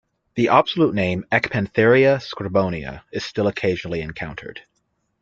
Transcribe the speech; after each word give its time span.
The 0.33 0.49
obsolete 0.49 0.95
name 0.95 1.25
"Ecpantheria 1.31 2.17
scribonia" 2.17 3.01
is 3.11 3.23
still 3.23 3.45
occasionally 3.45 4.01
encountered. 4.01 4.61